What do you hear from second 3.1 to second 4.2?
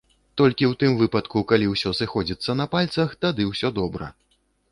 тады ўсё добра!